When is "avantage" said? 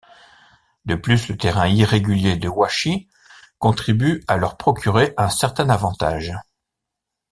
5.69-6.33